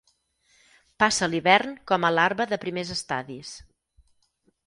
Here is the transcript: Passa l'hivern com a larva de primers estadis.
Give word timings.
Passa 1.03 1.27
l'hivern 1.33 1.75
com 1.91 2.09
a 2.09 2.11
larva 2.15 2.49
de 2.53 2.59
primers 2.65 2.93
estadis. 2.97 3.55